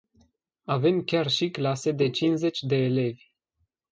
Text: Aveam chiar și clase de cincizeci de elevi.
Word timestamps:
Aveam 0.67 1.03
chiar 1.03 1.27
și 1.29 1.49
clase 1.51 1.91
de 1.91 2.09
cincizeci 2.09 2.59
de 2.59 2.75
elevi. 2.75 3.23